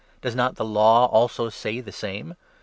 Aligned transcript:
Does 0.21 0.33
not 0.33 0.55
the 0.55 0.65
Law 0.65 1.05
also 1.05 1.49
say 1.49 1.79
the 1.79 1.91
same 1.91 2.33